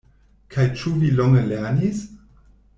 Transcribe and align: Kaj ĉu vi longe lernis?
Kaj 0.55 0.65
ĉu 0.79 0.95
vi 1.03 1.13
longe 1.19 1.45
lernis? 1.53 2.05